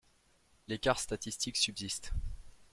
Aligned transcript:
L’écart 0.67 0.97
statistique 0.99 1.57
subsiste. 1.57 2.11